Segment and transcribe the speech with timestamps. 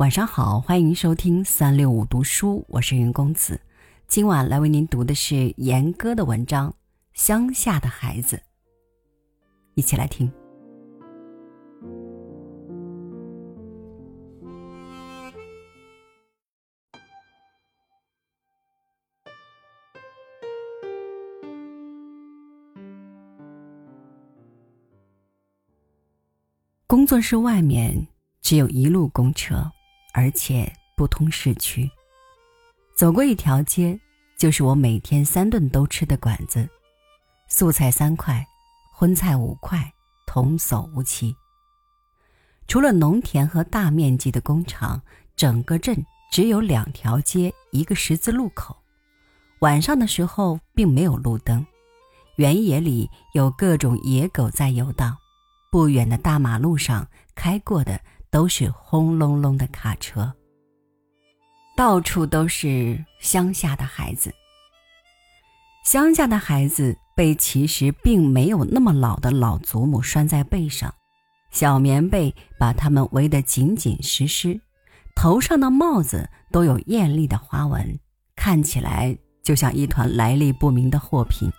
[0.00, 3.60] 晚上好，欢迎收听三六五读书，我是云公子。
[4.08, 6.70] 今晚来为您读的是严歌的文章
[7.12, 8.36] 《乡下的孩子》，
[9.74, 10.32] 一起来听。
[26.86, 28.08] 工作室外面
[28.40, 29.70] 只有一路公车。
[30.12, 31.90] 而且不通市区，
[32.96, 33.98] 走过一条街，
[34.38, 36.68] 就是我每天三顿都吃的馆子，
[37.48, 38.44] 素菜三块，
[38.92, 39.92] 荤菜五块，
[40.26, 41.34] 童叟无欺。
[42.66, 45.00] 除了农田和大面积的工厂，
[45.36, 48.76] 整个镇只有两条街，一个十字路口。
[49.60, 51.64] 晚上的时候并没有路灯，
[52.36, 55.16] 原野里有各种野狗在游荡，
[55.70, 58.00] 不远的大马路上开过的。
[58.30, 60.32] 都是轰隆隆的卡车，
[61.76, 64.32] 到处都是乡下的孩子。
[65.84, 70.94] 乡下的孩子被其实并没有那么老的老祖母拴在背上，
[71.50, 74.60] 小棉被把他们围得紧紧实实，
[75.16, 77.98] 头上的帽子都有艳丽的花纹，
[78.36, 81.50] 看起来就像一团来历不明的货品。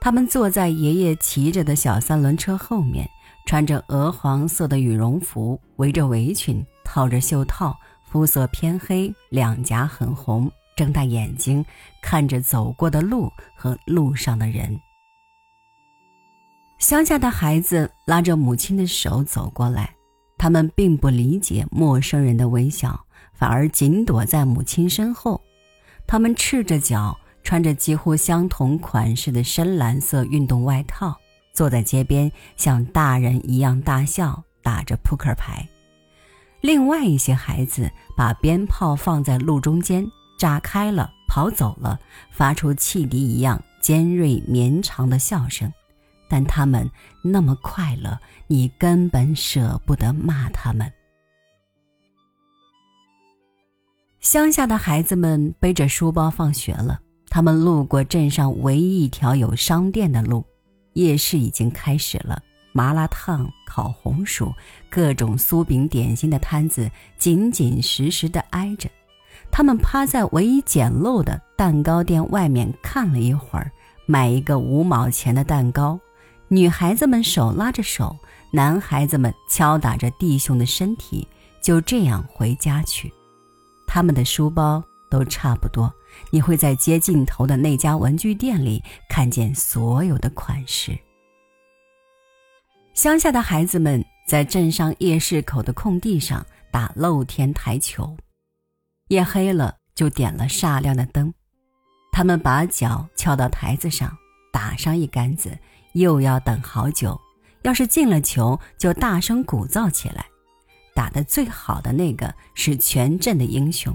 [0.00, 3.10] 他们坐在爷爷骑着的小三轮车后面。
[3.46, 11.64] 穿着鹅黄色的羽绒服，围着围裙，套着袖套，肤色偏黑，两颊很红，睁大眼睛
[12.02, 14.78] 看着走过的路和路上的人。
[16.78, 19.94] 乡下的孩子拉着母亲的手走过来，
[20.36, 23.00] 他们并不理解陌生人的微笑，
[23.32, 25.40] 反而紧躲在母亲身后。
[26.04, 31.16] 他们赤着脚，穿着几乎相同款式的深蓝色运动外套。
[31.56, 35.66] 坐在街边，像大人一样大笑，打着扑克牌。
[36.60, 40.06] 另外一些孩子把鞭炮放在路中间，
[40.38, 41.98] 炸开了，跑走了，
[42.30, 45.72] 发出汽笛一样尖锐绵长的笑声。
[46.28, 46.90] 但他们
[47.22, 48.18] 那么快乐，
[48.48, 50.92] 你根本舍不得骂他们。
[54.20, 57.00] 乡下的孩子们背着书包放学了，
[57.30, 60.44] 他们路过镇上唯一一条有商店的路。
[60.96, 62.42] 夜市已经开始了，
[62.72, 64.52] 麻辣烫、烤红薯、
[64.88, 68.88] 各种酥饼点心的摊子紧紧实实地挨着。
[69.50, 73.70] 他们趴在唯一简陋的蛋糕店外面看了一会儿，
[74.06, 76.00] 买一个五毛钱的蛋糕。
[76.48, 78.16] 女孩子们手拉着手，
[78.50, 81.28] 男孩子们敲打着弟兄的身体，
[81.60, 83.12] 就这样回家去。
[83.86, 85.92] 他们的书包都差不多。
[86.30, 90.96] 你会在街尽头的那家文具店里看见所有的款式。
[92.94, 98.16] 乡下的孩子们在镇上夜市口的空地上打露天台球，
[99.08, 101.32] 夜黑了就点了煞亮的灯，
[102.12, 104.16] 他们把脚翘到台子上，
[104.52, 105.58] 打上一杆子，
[105.92, 107.20] 又要等好久。
[107.62, 110.24] 要是进了球，就大声鼓噪起来。
[110.94, 113.94] 打得最好的那个是全镇的英雄。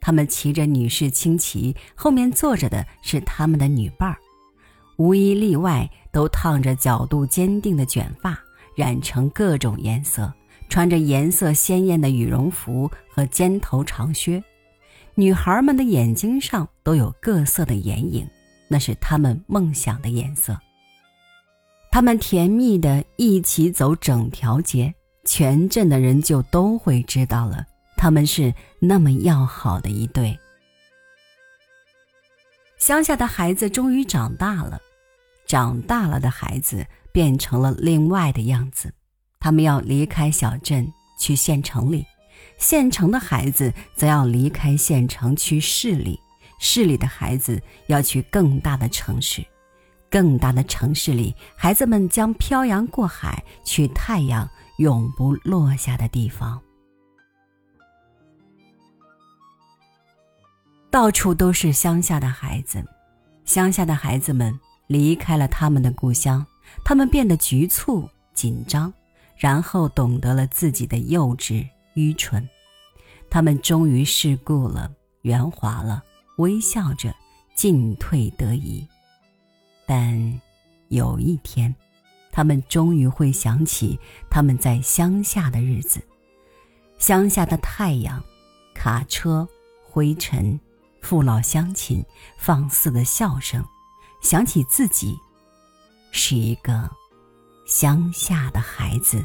[0.00, 4.16] 他们骑着女士轻骑，后面坐着的是他们的女伴儿，
[4.96, 8.38] 无一例外都烫着角度坚定的卷发，
[8.74, 10.32] 染成各种颜色，
[10.68, 14.42] 穿着颜色鲜艳的羽绒服和尖头长靴。
[15.14, 18.26] 女孩们的眼睛上都有各色的眼影，
[18.68, 20.58] 那是她们梦想的颜色。
[21.92, 24.94] 他们甜蜜的一起走整条街，
[25.24, 27.66] 全镇的人就都会知道了。
[28.00, 30.34] 他们是那么要好的一对。
[32.78, 34.80] 乡下的孩子终于长大了，
[35.46, 38.90] 长大了的孩子变成了另外的样子。
[39.38, 42.06] 他们要离开小镇去县城里，
[42.56, 46.18] 县城的孩子则要离开县城去市里，
[46.58, 49.44] 市里的孩子要去更大的城市，
[50.08, 54.48] 更大的城市里，孩子们将漂洋过海去太阳
[54.78, 56.58] 永不落下的地方。
[60.90, 62.84] 到处都是乡下的孩子，
[63.44, 64.58] 乡下的孩子们
[64.88, 66.44] 离开了他们的故乡，
[66.84, 68.92] 他们变得局促紧张，
[69.36, 71.64] 然后懂得了自己的幼稚
[71.94, 72.46] 愚蠢，
[73.30, 74.90] 他们终于世故了，
[75.22, 76.02] 圆滑了，
[76.38, 77.14] 微笑着
[77.54, 78.84] 进退得宜。
[79.86, 80.40] 但
[80.88, 81.72] 有一天，
[82.32, 83.96] 他们终于会想起
[84.28, 86.00] 他们在乡下的日子，
[86.98, 88.20] 乡下的太阳，
[88.74, 89.48] 卡车，
[89.84, 90.58] 灰尘。
[91.02, 92.04] 父老乡亲
[92.38, 93.64] 放肆的笑声，
[94.20, 95.18] 想起自己
[96.12, 96.90] 是一个
[97.66, 99.24] 乡下的孩子。